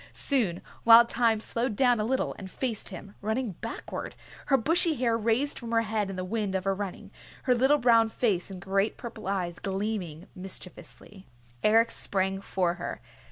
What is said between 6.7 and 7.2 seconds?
running,